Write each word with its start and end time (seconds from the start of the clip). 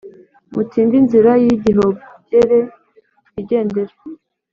Mutinde 0.53 0.95
inzira 1.01 1.31
y 1.43 1.45
igihogere 1.55 2.59
twigendere 3.27 3.93